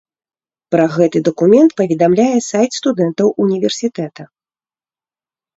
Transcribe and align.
Пра 0.75 0.85
гэты 0.95 1.17
дакумент 1.27 1.75
паведамляе 1.81 2.27
сайт 2.49 2.71
студэнтаў 2.79 3.27
універсітэта. 3.47 4.23